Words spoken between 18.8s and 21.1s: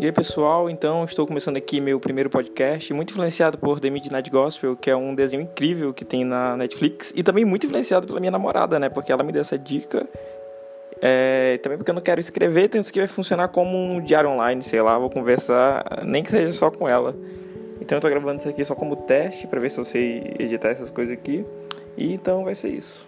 teste para ver se eu sei editar essas